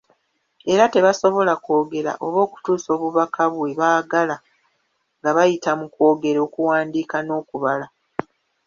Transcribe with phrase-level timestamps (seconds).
[0.73, 4.35] Era tebasobola kwogera oba okutuusa obubaka bwe baagala
[5.19, 7.87] nga bayita mu kwogera, okuwandiika n’okubala.